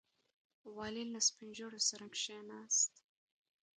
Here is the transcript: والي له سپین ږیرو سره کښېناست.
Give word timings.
والي 0.75 1.03
له 1.13 1.19
سپین 1.27 1.49
ږیرو 1.57 1.79
سره 1.89 2.05
کښېناست. 2.13 2.93